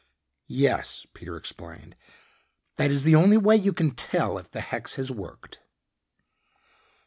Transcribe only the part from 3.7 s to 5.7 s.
can tell if the hex has worked."